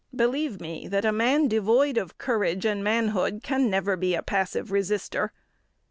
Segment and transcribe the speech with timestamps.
[0.15, 4.71] Believe me that a man devoid of courage and manhood can never be a passive
[4.71, 5.31] resister.